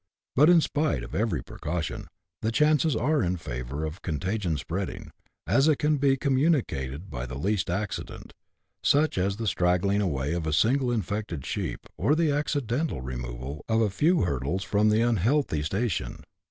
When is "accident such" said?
7.69-9.19